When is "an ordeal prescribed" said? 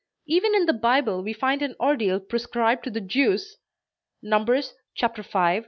1.61-2.83